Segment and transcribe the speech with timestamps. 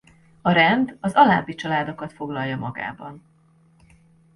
[0.41, 3.23] A rend az alábbi családokat foglalja magában.